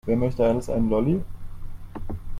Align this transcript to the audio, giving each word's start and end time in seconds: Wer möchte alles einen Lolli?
Wer 0.07 0.17
möchte 0.17 0.43
alles 0.43 0.67
einen 0.67 0.89
Lolli? 0.89 1.21